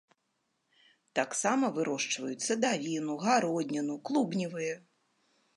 [1.19, 4.75] Таксама вырошчваюць садавіну, гародніну, клубневыя.